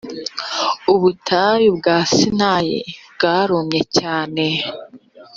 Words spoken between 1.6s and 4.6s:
bwa sinayi bwarumye cyane.